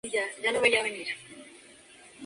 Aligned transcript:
Le 0.03 0.09
Quartier 0.57 1.13